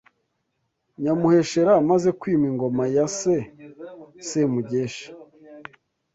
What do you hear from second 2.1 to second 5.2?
kwima ingoma ya se Semugeshi